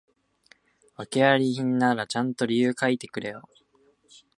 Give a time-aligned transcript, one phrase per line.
[0.97, 3.47] 訳あり品ならちゃんと理由書いてくれよ